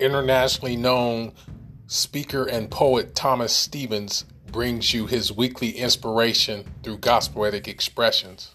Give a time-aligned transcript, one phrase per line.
[0.00, 1.32] internationally known
[1.86, 8.54] speaker and poet Thomas Stevens brings you his weekly inspiration through gospel expressions.